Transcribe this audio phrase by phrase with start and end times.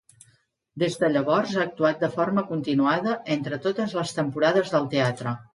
[0.83, 5.37] Des de llavors ha actuat de forma continuada en totes les temporades del Teatre.